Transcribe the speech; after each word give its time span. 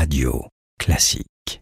Radio 0.00 0.46
Classique. 0.78 1.60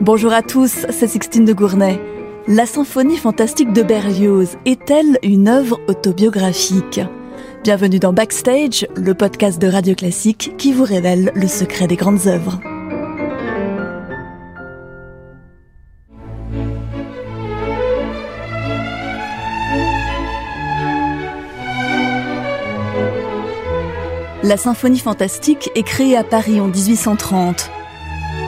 Bonjour 0.00 0.32
à 0.32 0.42
tous, 0.42 0.86
c'est 0.90 1.06
Sixtine 1.06 1.44
de 1.44 1.52
Gournay. 1.52 2.00
La 2.48 2.66
symphonie 2.66 3.16
fantastique 3.16 3.72
de 3.72 3.84
Berlioz 3.84 4.58
est-elle 4.66 5.20
une 5.22 5.46
œuvre 5.46 5.78
autobiographique? 5.86 7.00
Bienvenue 7.62 8.00
dans 8.00 8.12
Backstage, 8.12 8.88
le 8.96 9.14
podcast 9.14 9.62
de 9.62 9.68
Radio 9.68 9.94
Classique 9.94 10.56
qui 10.58 10.72
vous 10.72 10.82
révèle 10.82 11.30
le 11.36 11.46
secret 11.46 11.86
des 11.86 11.94
grandes 11.94 12.26
œuvres. 12.26 12.60
La 24.44 24.56
symphonie 24.56 24.98
fantastique 24.98 25.70
est 25.76 25.84
créée 25.84 26.16
à 26.16 26.24
Paris 26.24 26.60
en 26.60 26.66
1830. 26.66 27.70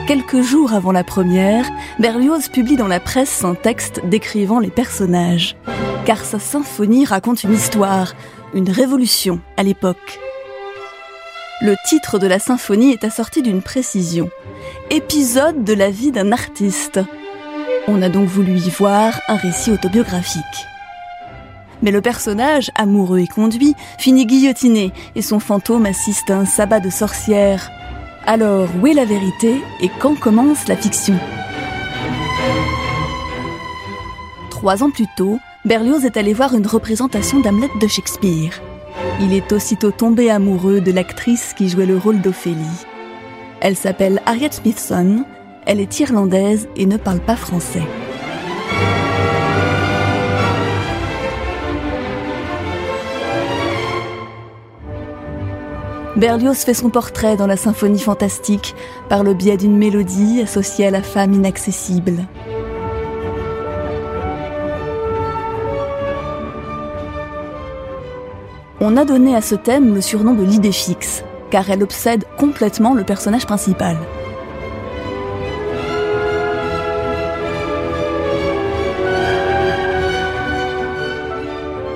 Quelques 0.07 0.41
jours 0.41 0.73
avant 0.73 0.91
la 0.91 1.05
première, 1.05 1.65
Berlioz 1.99 2.49
publie 2.51 2.75
dans 2.75 2.89
la 2.89 2.99
presse 2.99 3.45
un 3.45 3.55
texte 3.55 4.01
décrivant 4.03 4.59
les 4.59 4.71
personnages. 4.71 5.55
Car 6.05 6.25
sa 6.25 6.37
symphonie 6.37 7.05
raconte 7.05 7.45
une 7.45 7.53
histoire, 7.53 8.13
une 8.53 8.69
révolution 8.69 9.39
à 9.55 9.63
l'époque. 9.63 10.19
Le 11.61 11.75
titre 11.87 12.19
de 12.19 12.27
la 12.27 12.39
symphonie 12.39 12.91
est 12.91 13.05
assorti 13.05 13.41
d'une 13.41 13.61
précision. 13.61 14.29
Épisode 14.89 15.63
de 15.63 15.73
la 15.73 15.91
vie 15.91 16.11
d'un 16.11 16.33
artiste. 16.33 16.99
On 17.87 18.01
a 18.01 18.09
donc 18.09 18.27
voulu 18.27 18.57
y 18.57 18.69
voir 18.69 19.21
un 19.29 19.37
récit 19.37 19.71
autobiographique. 19.71 20.43
Mais 21.81 21.91
le 21.91 22.01
personnage, 22.01 22.71
amoureux 22.75 23.19
et 23.19 23.27
conduit, 23.27 23.75
finit 23.97 24.25
guillotiné 24.25 24.91
et 25.15 25.21
son 25.21 25.39
fantôme 25.39 25.85
assiste 25.85 26.29
à 26.29 26.37
un 26.37 26.45
sabbat 26.45 26.79
de 26.79 26.89
sorcières. 26.89 27.71
Alors, 28.25 28.67
où 28.81 28.87
est 28.87 28.93
la 28.93 29.05
vérité 29.05 29.61
et 29.81 29.89
quand 29.99 30.15
commence 30.19 30.67
la 30.67 30.75
fiction? 30.75 31.15
Trois 34.49 34.83
ans 34.83 34.89
plus 34.89 35.07
tôt, 35.15 35.37
Berlioz 35.63 36.05
est 36.05 36.17
allé 36.17 36.33
voir 36.33 36.55
une 36.55 36.65
représentation 36.65 37.39
d'Hamlet 37.39 37.69
de 37.79 37.87
Shakespeare. 37.87 38.61
Il 39.21 39.33
est 39.33 39.51
aussitôt 39.51 39.91
tombé 39.91 40.29
amoureux 40.31 40.81
de 40.81 40.91
l'actrice 40.91 41.53
qui 41.53 41.69
jouait 41.69 41.85
le 41.85 41.97
rôle 41.97 42.21
d'Ophélie. 42.21 42.85
Elle 43.61 43.75
s'appelle 43.75 44.21
Harriet 44.25 44.51
Smithson, 44.51 45.23
elle 45.65 45.79
est 45.79 45.99
irlandaise 45.99 46.67
et 46.75 46.85
ne 46.85 46.97
parle 46.97 47.19
pas 47.19 47.35
français. 47.35 47.83
Berlioz 56.15 56.63
fait 56.63 56.73
son 56.73 56.89
portrait 56.89 57.35
dans 57.35 57.47
la 57.47 57.57
symphonie 57.57 57.99
fantastique 57.99 58.73
par 59.09 59.23
le 59.23 59.33
biais 59.33 59.57
d'une 59.57 59.77
mélodie 59.77 60.41
associée 60.41 60.87
à 60.87 60.91
la 60.91 61.01
femme 61.01 61.33
inaccessible. 61.33 62.25
On 68.79 68.95
a 68.95 69.03
donné 69.03 69.35
à 69.35 69.41
ce 69.41 69.55
thème 69.55 69.93
le 69.93 69.99
surnom 69.99 70.33
de 70.33 70.43
l'idée 70.43 70.71
fixe, 70.71 71.23
car 71.49 71.69
elle 71.69 71.83
obsède 71.83 72.23
complètement 72.37 72.93
le 72.93 73.03
personnage 73.03 73.45
principal. 73.45 73.97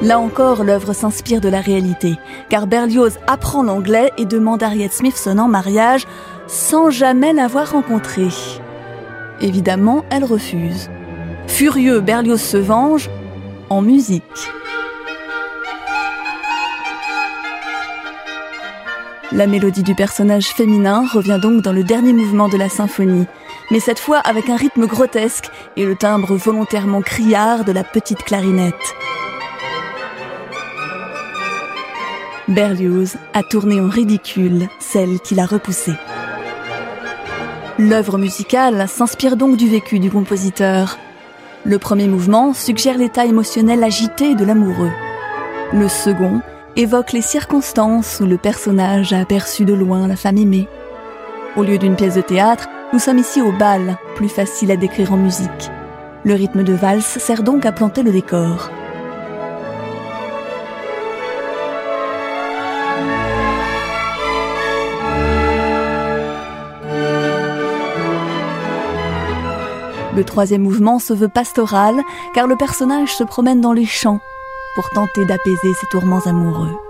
Là 0.02 0.17
encore, 0.17 0.64
l'œuvre 0.64 0.94
s'inspire 0.94 1.42
de 1.42 1.50
la 1.50 1.59
réalité, 1.59 2.16
car 2.47 2.67
Berlioz 2.67 3.19
apprend 3.28 3.64
l'anglais 3.64 4.11
et 4.17 4.25
demande 4.25 4.64
Harriet 4.64 4.89
Smithson 4.89 5.38
en 5.39 5.50
mariage 5.50 6.08
sans 6.47 6.89
jamais 6.89 7.33
l'avoir 7.33 7.73
rencontrée. 7.73 8.30
Évidemment, 9.41 10.06
elle 10.09 10.23
refuse. 10.23 10.89
Furieux, 11.47 12.00
Berlioz 12.00 12.40
se 12.40 12.56
venge 12.56 13.09
en 13.69 13.81
musique. 13.81 14.23
La 19.34 19.47
mélodie 19.47 19.84
du 19.84 19.96
personnage 19.96 20.47
féminin 20.47 21.06
revient 21.12 21.40
donc 21.41 21.62
dans 21.62 21.73
le 21.73 21.84
dernier 21.84 22.13
mouvement 22.13 22.47
de 22.47 22.57
la 22.57 22.69
symphonie, 22.69 23.28
mais 23.69 23.81
cette 23.81 24.00
fois 24.00 24.18
avec 24.19 24.50
un 24.50 24.56
rythme 24.56 24.88
grotesque 24.88 25.52
et 25.75 25.85
le 25.85 25.96
timbre 25.96 26.35
volontairement 26.35 27.02
criard 27.02 27.66
de 27.66 27.73
la 27.73 27.84
petite 27.84 28.23
clarinette. 28.23 28.96
Berlioz 32.49 33.15
a 33.35 33.43
tourné 33.43 33.79
en 33.79 33.89
ridicule 33.89 34.67
celle 34.79 35.19
qui 35.19 35.35
l'a 35.35 35.45
repoussée. 35.45 35.93
L'œuvre 37.77 38.17
musicale 38.17 38.87
s'inspire 38.89 39.37
donc 39.37 39.55
du 39.55 39.69
vécu 39.69 39.99
du 39.99 40.09
compositeur. 40.09 40.97
Le 41.63 41.77
premier 41.77 42.07
mouvement 42.07 42.53
suggère 42.53 42.97
l'état 42.97 43.25
émotionnel 43.25 43.83
agité 43.83 44.33
de 44.33 44.43
l'amoureux. 44.43 44.91
Le 45.73 45.87
second 45.87 46.41
évoque 46.75 47.13
les 47.13 47.21
circonstances 47.21 48.19
où 48.19 48.25
le 48.25 48.37
personnage 48.37 49.13
a 49.13 49.19
aperçu 49.19 49.63
de 49.63 49.73
loin 49.73 50.07
la 50.07 50.16
femme 50.16 50.37
aimée. 50.37 50.67
Au 51.55 51.61
lieu 51.61 51.77
d'une 51.77 51.95
pièce 51.95 52.16
de 52.16 52.21
théâtre, 52.21 52.67
nous 52.93 52.99
sommes 52.99 53.19
ici 53.19 53.43
au 53.43 53.51
bal, 53.51 53.97
plus 54.16 54.29
facile 54.29 54.71
à 54.71 54.75
décrire 54.75 55.13
en 55.13 55.17
musique. 55.17 55.69
Le 56.23 56.33
rythme 56.33 56.63
de 56.63 56.73
valse 56.73 57.19
sert 57.19 57.43
donc 57.43 57.67
à 57.67 57.71
planter 57.71 58.01
le 58.01 58.11
décor. 58.11 58.71
Le 70.19 70.25
troisième 70.25 70.63
mouvement 70.63 71.00
se 71.00 71.13
veut 71.13 71.30
pastoral 71.30 71.96
car 72.34 72.46
le 72.46 72.57
personnage 72.57 73.16
se 73.16 73.24
promène 73.24 73.62
dans 73.62 73.72
les 73.72 73.85
champs 73.85 74.19
pour 74.75 74.90
tenter 74.90 75.24
d'apaiser 75.24 75.74
ses 75.80 75.88
tourments 75.88 76.19
amoureux. 76.25 76.88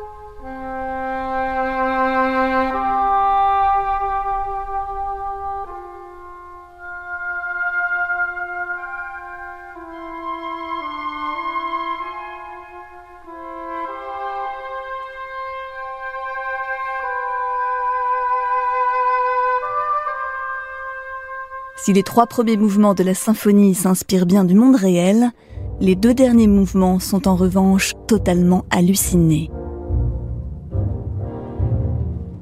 Si 21.82 21.94
les 21.94 22.04
trois 22.04 22.28
premiers 22.28 22.58
mouvements 22.58 22.94
de 22.94 23.04
la 23.04 23.14
symphonie 23.14 23.74
s'inspirent 23.74 24.26
bien 24.26 24.44
du 24.44 24.54
monde 24.54 24.76
réel, 24.76 25.32
les 25.80 25.96
deux 25.96 26.14
derniers 26.14 26.48
mouvements 26.48 27.00
sont 27.00 27.26
en 27.26 27.38
revanche 27.38 27.94
totalement 28.06 28.66
hallucinés. 28.70 29.50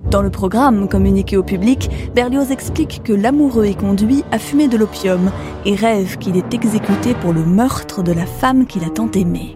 Dans 0.09 0.23
le 0.23 0.31
programme 0.31 0.87
communiqué 0.87 1.37
au 1.37 1.43
public, 1.43 1.87
Berlioz 2.15 2.51
explique 2.51 3.03
que 3.03 3.13
l'amoureux 3.13 3.65
est 3.65 3.79
conduit 3.79 4.23
à 4.31 4.39
fumer 4.39 4.67
de 4.67 4.77
l'opium 4.77 5.31
et 5.65 5.75
rêve 5.75 6.17
qu'il 6.17 6.35
est 6.35 6.55
exécuté 6.55 7.13
pour 7.13 7.31
le 7.31 7.45
meurtre 7.45 8.01
de 8.01 8.13
la 8.13 8.25
femme 8.25 8.65
qu'il 8.65 8.83
a 8.85 8.89
tant 8.89 9.11
aimée. 9.11 9.55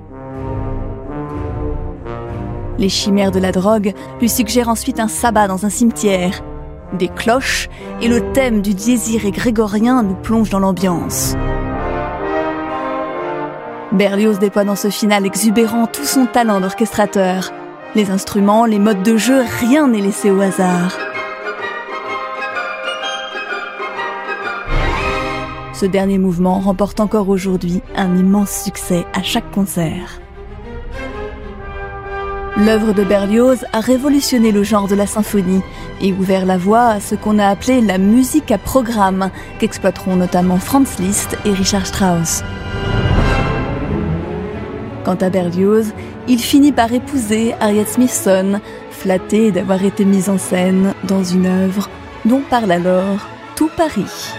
Les 2.78 2.90
chimères 2.90 3.32
de 3.32 3.40
la 3.40 3.52
drogue 3.52 3.94
lui 4.20 4.30
suggèrent 4.30 4.70
ensuite 4.70 5.00
un 5.00 5.08
sabbat 5.08 5.48
dans 5.48 5.66
un 5.66 5.70
cimetière 5.70 6.44
des 6.94 7.08
cloches, 7.08 7.70
et 8.02 8.08
le 8.08 8.32
thème 8.34 8.62
du 8.62 8.74
désir 8.74 9.30
grégorien 9.32 10.04
nous 10.04 10.16
plonge 10.16 10.50
dans 10.50 10.60
l'ambiance. 10.60 11.36
Berlioz 13.92 14.40
déploie 14.40 14.64
dans 14.64 14.76
ce 14.76 14.90
final 14.90 15.26
exubérant 15.26 15.86
tout 15.86 16.06
son 16.06 16.26
talent 16.26 16.62
d'orchestrateur. 16.62 17.52
Les 17.94 18.10
instruments, 18.10 18.66
les 18.66 18.80
modes 18.80 19.04
de 19.04 19.18
jeu, 19.18 19.42
rien 19.60 19.88
n'est 19.90 20.00
laissé 20.02 20.32
au 20.32 20.40
hasard. 20.40 20.98
Ce 25.74 25.86
dernier 25.86 26.20
mouvement 26.20 26.60
remporte 26.60 27.00
encore 27.00 27.28
aujourd'hui 27.28 27.82
un 27.96 28.16
immense 28.16 28.52
succès 28.52 29.06
à 29.14 29.24
chaque 29.24 29.50
concert. 29.52 30.22
L'œuvre 32.66 32.94
de 32.94 33.04
Berlioz 33.04 33.66
a 33.74 33.80
révolutionné 33.80 34.52
le 34.52 34.62
genre 34.62 34.88
de 34.88 34.94
la 34.94 35.08
symphonie 35.08 35.64
et 36.00 36.14
ouvert 36.14 36.46
la 36.46 36.60
voie 36.60 36.90
à 36.90 37.00
ce 37.00 37.16
qu'on 37.16 37.40
a 37.40 37.48
appelé 37.48 37.82
la 37.82 37.98
musique 37.98 38.52
à 38.52 38.60
programme, 38.60 39.32
qu'exploiteront 39.58 40.16
notamment 40.16 40.58
Franz 40.58 41.02
Liszt 41.02 41.36
et 41.44 41.54
Richard 41.54 41.88
Strauss. 41.88 42.44
Quant 45.04 45.16
à 45.16 45.30
Berlioz, 45.32 45.92
il 46.28 46.40
finit 46.40 46.72
par 46.72 46.94
épouser 46.94 47.56
Harriet 47.60 47.86
Smithson, 47.86 48.62
flatté 48.92 49.52
d'avoir 49.52 49.84
été 49.84 50.06
mise 50.06 50.30
en 50.30 50.38
scène 50.38 50.94
dans 51.04 51.24
une 51.24 51.48
œuvre 51.48 51.90
dont 52.26 52.42
parle 52.48 52.74
alors 52.74 53.28
tout 53.56 53.72
Paris. 53.76 54.36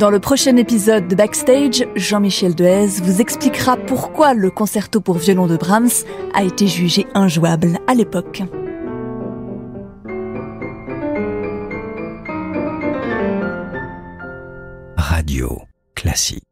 Dans 0.00 0.08
le 0.08 0.18
prochain 0.18 0.56
épisode 0.56 1.08
de 1.08 1.14
Backstage, 1.14 1.86
Jean-Michel 1.94 2.54
Dehaze 2.54 3.02
vous 3.02 3.20
expliquera 3.20 3.76
pourquoi 3.76 4.32
le 4.32 4.50
concerto 4.50 5.02
pour 5.02 5.18
violon 5.18 5.46
de 5.46 5.58
Brahms 5.58 5.90
a 6.32 6.42
été 6.42 6.66
jugé 6.66 7.06
injouable 7.12 7.78
à 7.86 7.92
l'époque. 7.92 8.42
Radio 14.96 15.60
classique. 15.94 16.49